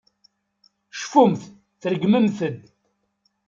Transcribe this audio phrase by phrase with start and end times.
[0.99, 1.41] Cfumt,
[1.81, 2.57] tṛeggmemt-d.